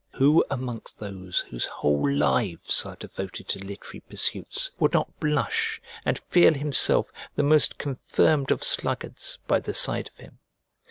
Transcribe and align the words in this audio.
Who 0.13 0.43
amongst 0.49 0.99
those 0.99 1.41
whose 1.41 1.67
whole 1.67 2.11
lives 2.11 2.87
are 2.87 2.95
devoted 2.95 3.47
to 3.49 3.59
literary 3.63 3.99
pursuits 3.99 4.71
would 4.79 4.93
not 4.93 5.19
blush 5.19 5.79
and 6.03 6.17
feel 6.17 6.55
himself 6.55 7.11
the 7.35 7.43
most 7.43 7.77
confirmed 7.77 8.49
of 8.49 8.63
sluggards 8.63 9.37
by 9.45 9.59
the 9.59 9.75
side 9.75 10.07
of 10.11 10.17
him? 10.17 10.39